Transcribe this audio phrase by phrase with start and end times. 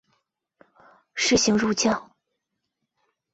[1.13, 2.11] 士行如将。